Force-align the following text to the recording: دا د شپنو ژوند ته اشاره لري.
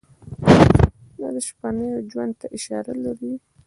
دا 1.19 1.27
د 1.35 1.37
شپنو 1.47 1.87
ژوند 2.09 2.33
ته 2.39 2.45
اشاره 2.57 2.93
لري. 3.03 3.33